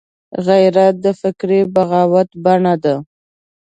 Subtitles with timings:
[0.45, 2.95] غیرت د فکري بغاوت بڼه ده